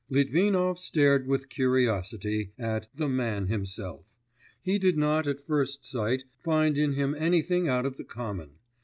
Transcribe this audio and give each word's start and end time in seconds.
Litvinov 0.09 0.79
stared 0.79 1.27
with 1.27 1.47
curiosity 1.47 2.53
at 2.57 2.87
'the 2.95 3.07
man 3.07 3.45
himself.' 3.45 4.07
He 4.59 4.79
did 4.79 4.97
not 4.97 5.27
at 5.27 5.45
first 5.45 5.85
sight 5.85 6.23
find 6.43 6.75
in 6.75 6.93
him 6.93 7.13
anything 7.13 7.67
out 7.67 7.85
of 7.85 7.97
the 7.97 8.03
common. 8.03 8.53